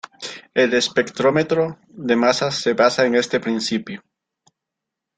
[0.55, 4.01] El espectrómetro de masas se basa en este principio.